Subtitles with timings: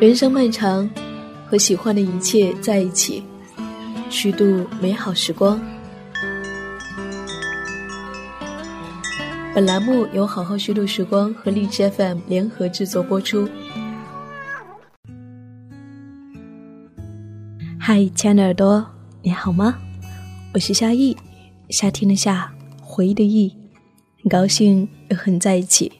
[0.00, 0.88] 人生漫长，
[1.46, 3.22] 和喜欢的一切在一起，
[4.08, 5.60] 虚度美好时光。
[9.54, 13.46] 本栏目由好好虚度时光和荔枝 FM 联合制作播出。
[17.78, 18.86] 嗨，亲爱的耳朵，
[19.20, 19.76] 你好吗？
[20.54, 21.14] 我是夏意，
[21.68, 23.54] 夏天的夏，回忆的忆，
[24.22, 25.92] 很高兴又和你在一起。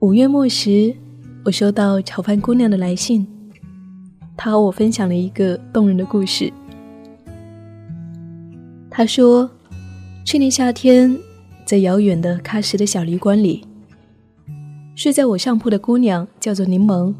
[0.00, 0.94] 五月末时，
[1.44, 3.26] 我收到炒饭姑娘的来信，
[4.34, 6.50] 她和我分享了一个动人的故事。
[8.88, 9.50] 她说，
[10.24, 11.14] 去年夏天，
[11.66, 13.62] 在遥远的喀什的小旅馆里，
[14.96, 17.14] 睡在我上铺的姑娘叫做柠檬。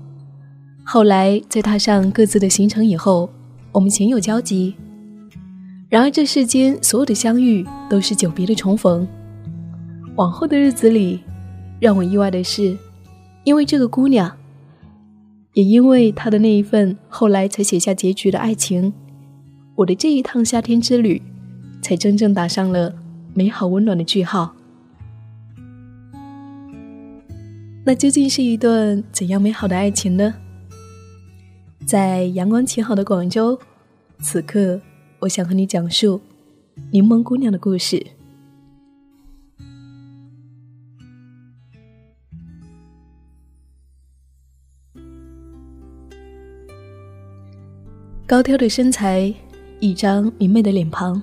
[0.82, 3.28] 后来在踏上各自的行程以后，
[3.72, 4.74] 我们鲜有交集。
[5.90, 9.06] 然而这世间所有的相遇都是久别的重逢。
[10.16, 11.20] 往后的日子里。
[11.80, 12.76] 让我意外的是，
[13.44, 14.36] 因为这个姑娘，
[15.54, 18.92] 也因为她的那一份后来才写下结局的爱情，
[19.76, 21.22] 我的这一趟夏天之旅，
[21.80, 22.94] 才真正打上了
[23.32, 24.54] 美好温暖的句号。
[27.82, 30.34] 那究竟是一段怎样美好的爱情呢？
[31.86, 33.58] 在阳光晴好的广州，
[34.20, 34.78] 此刻，
[35.20, 36.20] 我想和你讲述
[36.90, 38.06] 柠檬姑娘的故事。
[48.30, 49.34] 高挑的身材，
[49.80, 51.20] 一张明媚的脸庞，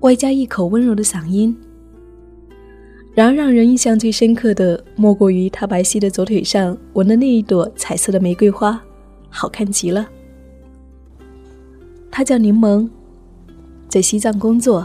[0.00, 1.56] 外加一口温柔的嗓音。
[3.14, 8.82] 然而，让人印象最深刻的，莫过于他白皙的左腿上纹的那一朵彩色的玫瑰花，
[9.28, 10.04] 好看极了。
[12.10, 12.90] 他叫柠檬，
[13.88, 14.84] 在西藏工作。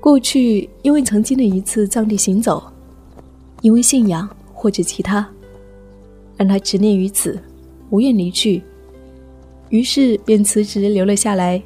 [0.00, 2.62] 过去，因为曾经的一次藏地行走，
[3.62, 5.26] 因为信仰或者其他，
[6.36, 7.40] 让他执念于此，
[7.88, 8.62] 无愿离去。
[9.70, 11.60] 于是便辞职留了下来。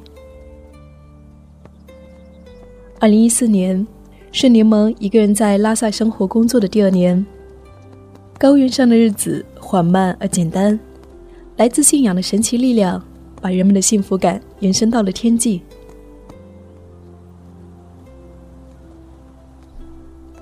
[2.99, 3.85] 二零一四年，
[4.31, 7.23] 是柠檬一个人在拉萨生活工作的第二年。
[8.37, 10.79] 高原上的日子缓慢而简单，
[11.57, 13.03] 来自信仰的神奇力量，
[13.41, 15.61] 把人们的幸福感延伸到了天际。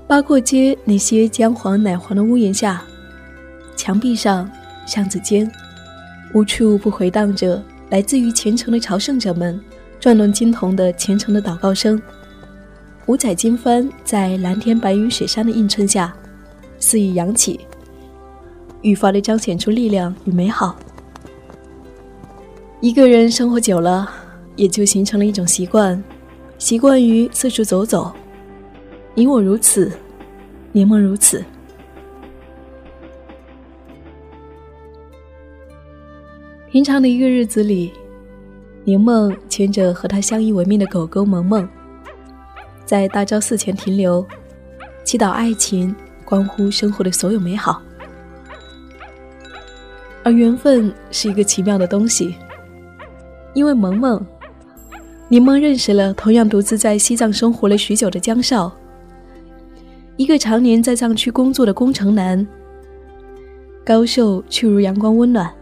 [0.07, 2.83] 八廓街那些姜黄奶黄的屋檐下，
[3.75, 4.49] 墙壁上，
[4.85, 5.49] 巷子间。
[6.33, 9.59] 无处不回荡着来自于虔诚的朝圣者们
[9.99, 12.01] 转动金铜的虔诚的祷告声，
[13.05, 16.13] 五彩经幡在蓝天白云雪山的映衬下
[16.79, 17.59] 肆意扬起，
[18.81, 20.75] 愈发的彰显出力量与美好。
[22.81, 24.09] 一个人生活久了，
[24.55, 26.03] 也就形成了一种习惯，
[26.57, 28.11] 习惯于四处走走。
[29.13, 29.91] 你我如此，
[30.71, 31.43] 你们如此。
[36.73, 37.93] 平常的一个日子里，
[38.83, 41.69] 柠檬牵着和他相依为命的狗狗萌萌，
[42.83, 44.25] 在大昭寺前停留，
[45.03, 45.95] 祈祷爱情，
[46.25, 47.79] 关乎生活的所有美好。
[50.23, 52.33] 而缘分是一个奇妙的东西，
[53.53, 54.25] 因为萌萌，
[55.27, 58.75] 柠檬认识了同样独自在西藏生活了许久的江少，
[60.17, 62.43] 一个常年在藏区工作的工程男，
[63.85, 65.53] 高瘦却如阳光温暖。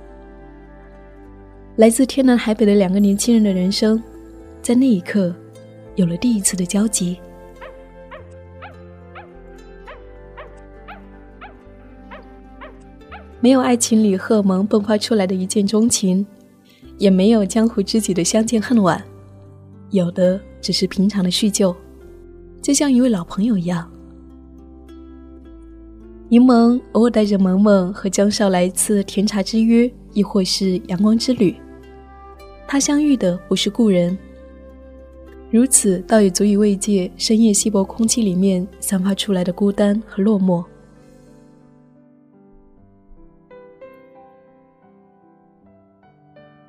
[1.81, 4.00] 来自天南海北的两个年轻人的人生，
[4.62, 5.34] 在那一刻，
[5.96, 7.18] 有了第一次的交集。
[13.40, 16.24] 没有爱情里荷尔蒙迸发出来的一见钟情，
[17.00, 19.03] 也没有江湖知己的相见恨晚，
[19.90, 21.75] 有的只是平常的叙旧，
[22.62, 23.91] 就像一位老朋友一样。
[26.30, 31.56] 柠檬偶尔带着萌萌和江少来一次甜茶之约，亦或是阳光之旅。
[32.72, 34.18] 他相遇的不是故人，
[35.50, 40.64] 如此倒也足以慰藉深夜稀薄空气里面散发出来的孤单和落寞。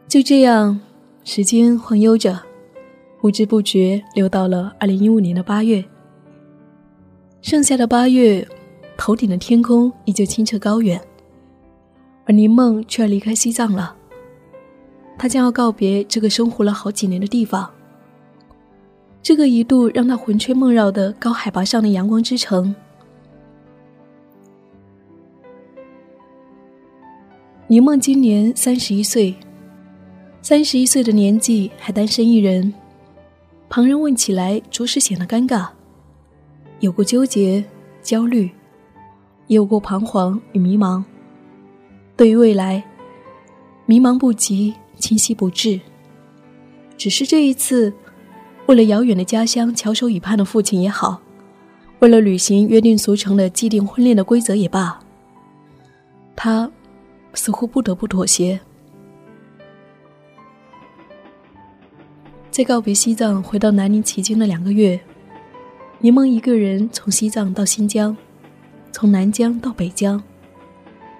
[0.08, 0.80] 就这样，
[1.22, 2.36] 时间晃悠着，
[3.20, 5.84] 不知不觉溜到了二零一五年的八月。
[7.42, 8.44] 盛夏的八月，
[8.96, 11.00] 头顶的天空依旧清澈高远，
[12.24, 13.98] 而林梦却要离开西藏了。
[15.22, 17.70] 他将要告别这个生活了好几年的地方，
[19.22, 22.74] 这个一度让他魂牵梦绕的高海拔上的阳光之城。
[27.68, 29.32] 宁梦今年三十一岁，
[30.40, 32.74] 三十一岁的年纪还单身一人，
[33.68, 35.68] 旁人问起来着实显得尴尬，
[36.80, 37.64] 有过纠结、
[38.02, 38.50] 焦虑，
[39.46, 41.00] 也有过彷徨与迷茫。
[42.16, 42.82] 对于未来，
[43.86, 45.80] 迷茫不及，清晰不至。
[46.96, 47.92] 只是这一次，
[48.66, 51.20] 为了遥远的家乡翘首以盼的父亲也好，
[51.98, 55.00] 为了履行约定俗成的既定婚恋的规则也罢，
[56.36, 56.70] 他
[57.34, 58.60] 似乎不得不妥协。
[62.52, 65.00] 在告别西藏，回到南宁奇经的两个月，
[65.98, 68.16] 柠檬一个人从西藏到新疆，
[68.92, 70.22] 从南疆到北疆，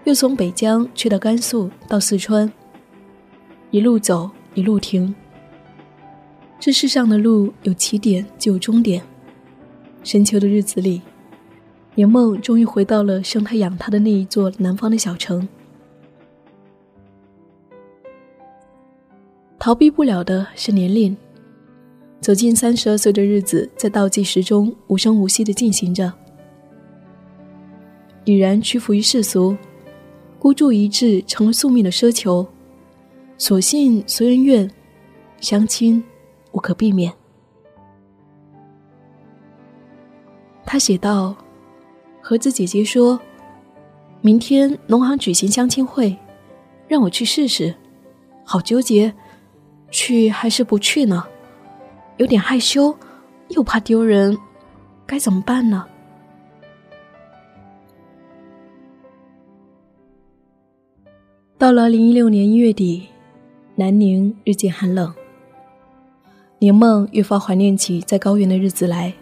[0.05, 2.53] 又从北疆去到甘肃到四川，
[3.73, 5.15] 一路走，一路停。
[6.61, 9.03] 这世上的路有起点就有终点。
[10.05, 11.01] 深秋的日子里，
[11.95, 15.49] 柠檬终于回到了生他养他的那一座南方的小城。
[19.59, 21.17] 逃避不了的是年龄。
[22.21, 26.13] 走进三十二岁的日子，在倒计时中无声无息地进行着。
[28.25, 29.57] 已然屈服于世俗，
[30.39, 32.47] 孤注一掷成了宿命的奢求。
[33.43, 34.71] 所幸随人愿，
[35.41, 36.01] 相亲
[36.53, 37.13] 无可避免。
[40.65, 41.35] 他写道
[42.23, 43.19] ：“盒子姐姐说，
[44.21, 46.17] 明天农行举行相亲会，
[46.87, 47.75] 让我去试试。
[48.45, 49.13] 好纠结。”
[49.91, 51.25] 去还是不去呢？
[52.19, 52.97] 有点害羞，
[53.49, 54.39] 又怕丢人，
[55.05, 55.85] 该怎么办呢？
[61.59, 63.09] 到了二零一六年一月底，
[63.75, 65.15] 南宁日渐寒冷，
[66.59, 69.15] 宁梦越发怀念起在高原的日子来。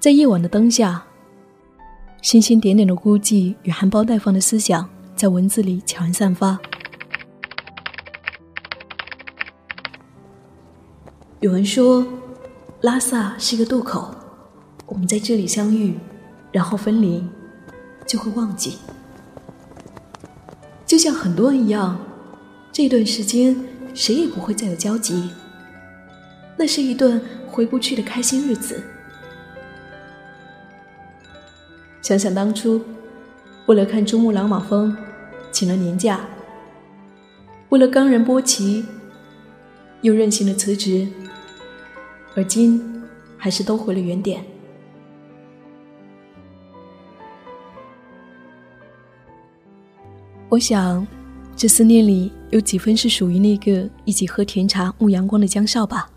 [0.00, 1.04] 在夜晚的灯下，
[2.22, 6.58] 星星点点的孤寂与含苞待放的思想，在文字里悄然散发。
[11.40, 12.06] 有人说，
[12.80, 14.08] 拉萨是一个渡口，
[14.86, 15.98] 我们在这里相遇，
[16.50, 17.22] 然后分离，
[18.06, 18.78] 就会忘记。
[20.86, 21.98] 就像很多人一样，
[22.78, 23.56] 这段时间
[23.92, 25.30] 谁也不会再有交集。
[26.56, 28.80] 那是一段回不去的开心日子。
[32.00, 32.80] 想想当初，
[33.66, 34.96] 为了看珠穆朗玛峰，
[35.50, 36.20] 请了年假；
[37.70, 38.86] 为了冈仁波齐，
[40.02, 41.08] 又任性的辞职。
[42.36, 43.02] 而今，
[43.36, 44.44] 还是都回了原点。
[50.48, 51.04] 我想，
[51.58, 56.08] 这思念里有几分是属于那个一起喝甜茶、沐阳光的江少吧。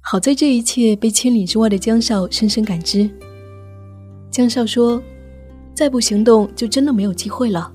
[0.00, 3.10] 好在这一切被千里之外的江少深深感知。
[4.30, 5.02] 江少说
[5.74, 7.72] ：“再不行动，就真的没有机会了。”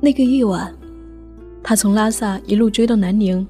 [0.00, 0.72] 那个夜晚，
[1.60, 3.44] 他从拉萨一路追到南宁。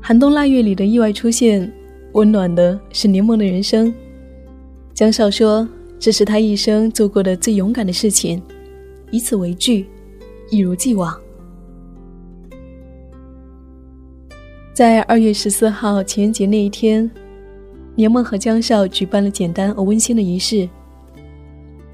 [0.00, 1.68] 寒冬腊月里的意外出现，
[2.12, 3.92] 温暖的是柠檬的人生。
[4.94, 5.68] 江少说
[5.98, 8.40] ：“这是他一生做过的最勇敢的事情，
[9.10, 9.86] 以此为据，
[10.50, 11.18] 一如既往。”
[14.74, 17.08] 在二月十四号情人节那一天，
[17.94, 20.68] 柠檬和江少举办了简单而温馨的仪式。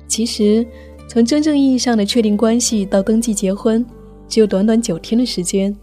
[0.08, 0.66] 其实，
[1.06, 3.84] 从真正意义上的确定关系到登记结婚，
[4.26, 5.76] 只有短短九天的时间。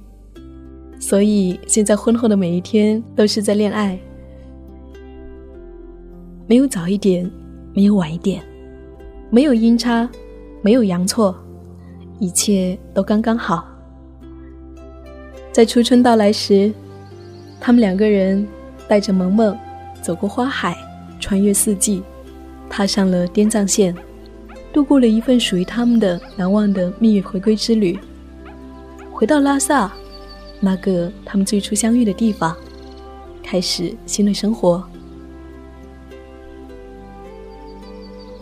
[1.00, 4.00] 所以，现在婚后的每一天都是在恋爱，
[6.48, 7.30] 没有早一点，
[7.76, 8.44] 没有晚一点，
[9.30, 10.10] 没有阴差，
[10.68, 11.34] 没有阳错，
[12.20, 13.66] 一切都刚刚好。
[15.50, 16.74] 在初春到来时，
[17.58, 18.46] 他们两个人
[18.86, 19.58] 带着萌萌，
[20.02, 20.76] 走过花海，
[21.22, 22.04] 穿越四季，
[22.70, 23.96] 踏上了滇藏线，
[24.74, 27.98] 度过了一份属于他们的难忘的蜜月回归之旅。
[29.10, 29.90] 回到拉萨。
[30.60, 32.54] 那个他们最初相遇的地方，
[33.42, 34.84] 开始新的生活。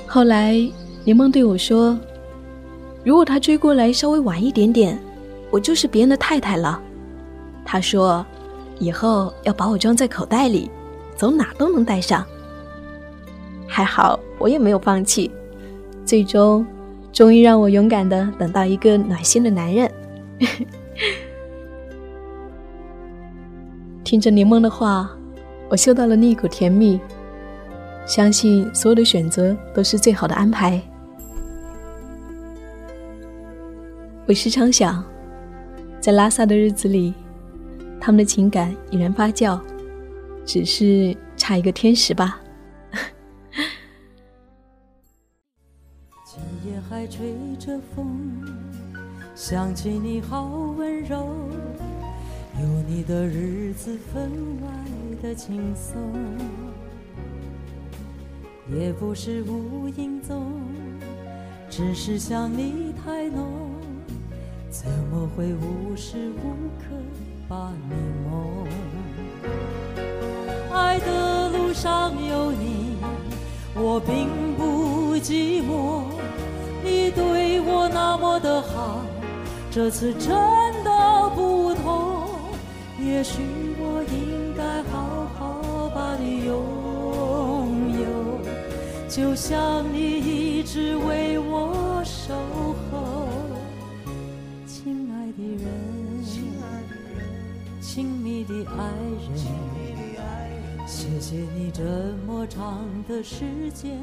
[0.08, 0.54] 后来，
[1.04, 1.96] 柠檬对我说
[3.06, 5.00] ：“如果他追过来稍微晚一点点，
[5.52, 6.82] 我就是别人的太太了。”
[7.64, 8.26] 他说
[8.80, 10.70] ：“以后要把我装在口袋里，
[11.16, 12.26] 走哪都能带上。”
[13.68, 15.30] 还好，我也没有放弃，
[16.04, 16.66] 最终，
[17.14, 19.92] 终于让我勇敢的等到一个暖心的男人。
[24.04, 25.10] 听着柠檬的话，
[25.70, 27.00] 我嗅到了那一股甜蜜。
[28.06, 30.80] 相信所有的选择都是最好的安排。
[34.28, 35.06] 我时常想，
[36.02, 37.14] 在拉萨的日子里，
[38.02, 39.62] 他们的情感已然发酵，
[40.44, 42.42] 只是差一个天使吧。
[46.26, 48.20] 今夜还吹着风，
[49.36, 51.28] 想起你好温柔。
[52.60, 54.32] 有你的日子分
[54.64, 54.68] 外
[55.22, 55.96] 的轻松，
[58.76, 60.52] 也不是无影踪，
[61.70, 63.70] 只是想你太浓，
[64.78, 66.84] 怎么会无时无刻
[67.48, 67.96] 把你
[68.30, 68.68] 梦？
[70.70, 72.98] 爱的路上有你，
[73.74, 74.28] 我并
[74.58, 76.04] 不寂寞。
[76.84, 79.00] 你对我那么的好，
[79.72, 80.28] 这次真
[80.84, 82.28] 的不同。
[83.00, 83.40] 也许
[83.80, 86.54] 我应该好好把你拥
[88.02, 88.42] 有，
[89.08, 92.75] 就像你一直为我守
[97.96, 98.84] 亲密的爱
[99.24, 101.82] 人，谢谢你这
[102.28, 103.98] 么长的时间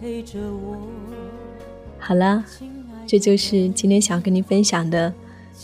[0.00, 0.76] 陪着我。
[1.96, 2.44] 好了，
[3.06, 5.14] 这就是今天想要跟您分享的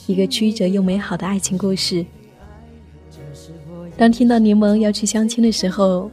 [0.07, 2.07] 一个曲折又美好的爱情故事。
[3.97, 6.09] 当听到柠檬要去相亲的时候，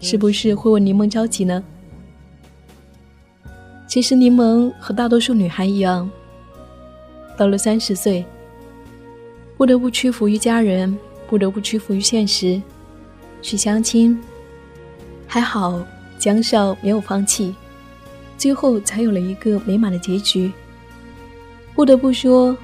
[0.00, 1.62] 是不是会为柠檬着急呢？
[3.86, 6.10] 其实柠檬和大多数女孩一样，
[7.36, 8.24] 到了三十岁，
[9.58, 10.98] 不得不屈服于家人，
[11.30, 12.60] 不得不屈服于现实，
[13.40, 14.20] 去相亲。
[15.28, 15.80] 还好
[16.18, 17.54] 江少没有放弃。
[18.36, 20.50] 最后才有了一个美满的结局。
[21.72, 22.56] 不得不说，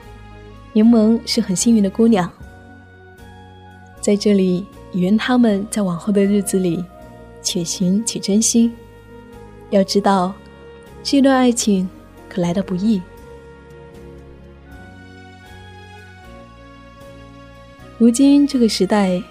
[0.73, 2.29] 柠檬是很幸运的姑娘。
[4.01, 6.85] 在这里，愿他们在往后的日子里，
[7.43, 8.73] 且行且珍惜。
[9.71, 10.35] 要知道，
[11.05, 11.89] 这段爱情
[12.29, 13.01] 可来的不易。
[17.99, 19.23] 如今这个时代，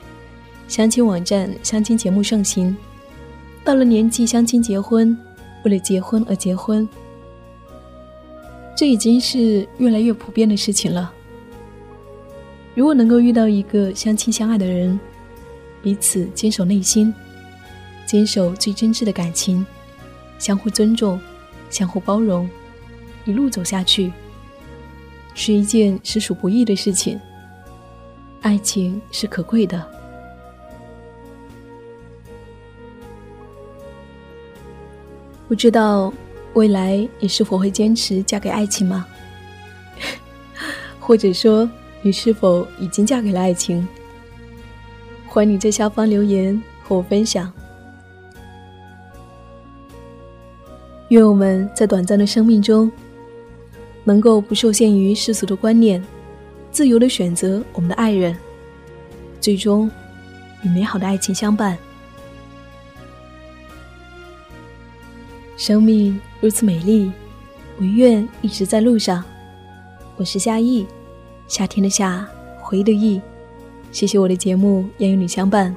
[0.67, 2.75] 相亲网站、相亲节目盛行，
[3.63, 5.15] 到了年纪相亲结婚。
[5.63, 6.87] 为了结婚而结婚，
[8.77, 11.11] 这已经是越来越普遍的事情了。
[12.75, 14.99] 如果能够遇到一个相亲相爱的人，
[15.81, 17.11] 彼此坚守内心，
[18.05, 19.65] 坚守最真挚的感情，
[20.37, 21.19] 相互尊重，
[21.71, 22.47] 相互包容，
[23.25, 24.11] 一路走下去，
[25.33, 27.19] 是一件实属不易的事情。
[28.45, 29.83] 爱情是可贵的。
[35.47, 36.13] 不知道
[36.53, 39.07] 未来你是否会坚持嫁给爱情吗？
[41.01, 41.67] 或者说
[42.03, 43.87] 你是否已经嫁给了爱情？
[45.27, 47.51] 欢迎你在下方留言和我分享。
[51.09, 52.91] 愿我们在短暂的生命中，
[54.03, 56.03] 能够不受限于世俗的观念，
[56.75, 58.37] 自由的选择我们的爱人，
[59.39, 59.89] 最终
[60.61, 61.77] 与美好的爱情相伴。
[65.55, 67.09] 生命如此美丽，
[67.77, 69.23] 我愿一直在路上。
[70.17, 70.85] 我是夏意，
[71.47, 72.27] 夏天的夏，
[72.59, 73.21] 回忆的忆。
[73.89, 75.73] 谢谢我的节目要与你相伴。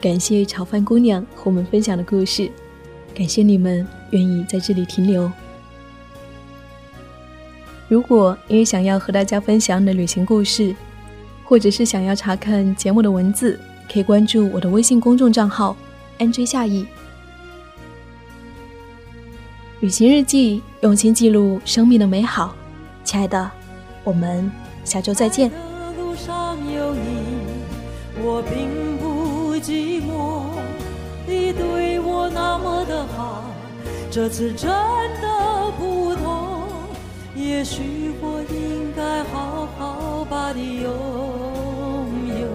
[0.00, 2.50] 感谢炒饭姑娘和我们分享的故事，
[3.14, 5.30] 感谢你们愿意在这里停留。
[7.88, 10.74] 如果你也想要和大家分享你的旅行故事，
[11.44, 13.60] 或者是想要查看节目的文字，
[13.92, 15.76] 可以关注我的微信公众账号
[16.18, 16.84] “nj 夏意”。
[19.80, 22.56] 旅行日记，用心记录生命的美好。
[23.04, 23.48] 亲爱的，
[24.02, 24.50] 我们
[24.84, 25.48] 下周再见。
[25.96, 27.00] 路上有你，
[28.20, 30.46] 我并不寂寞。
[31.24, 33.44] 你对我那么的好，
[34.10, 34.68] 这次真
[35.22, 35.35] 的。
[37.36, 40.90] 也许我应该好好把你拥
[42.40, 42.48] 有，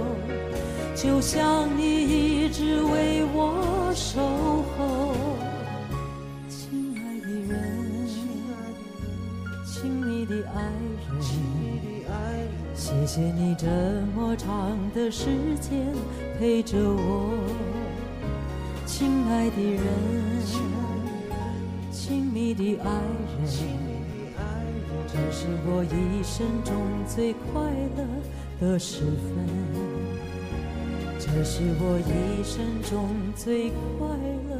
[0.95, 4.19] 就像你一直为我守
[4.75, 5.15] 候。
[6.50, 7.05] 亲爱
[10.25, 10.59] 的爱
[11.07, 11.21] 人，
[12.73, 13.67] 谢谢你这
[14.15, 15.25] 么长的时
[15.59, 15.93] 间
[16.39, 17.38] 陪着我，
[18.88, 19.83] 亲爱的人，
[21.91, 22.89] 亲密的爱
[23.45, 23.90] 人，
[25.13, 27.62] 这是我一生中最快
[27.98, 28.08] 乐
[28.62, 29.46] 的时分，
[31.20, 34.08] 这是我一生中最快
[34.50, 34.53] 乐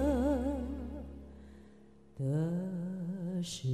[2.18, 3.68] 的时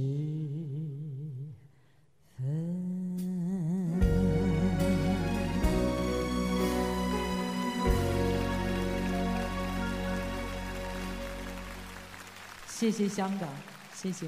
[2.36, 2.46] 分。
[12.68, 13.48] 谢谢香港，
[13.92, 14.27] 谢谢。